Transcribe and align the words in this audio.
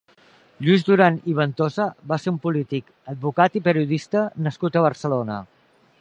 Lluís 0.67 0.85
Duran 0.87 1.19
i 1.31 1.35
Ventosa 1.39 1.85
va 2.13 2.19
ser 2.23 2.33
un 2.35 2.41
polític, 2.47 2.89
advocat 3.15 3.61
i 3.61 3.65
periodista 3.69 4.25
nascut 4.49 4.79
a 4.81 4.87
Barcelona. 4.91 5.39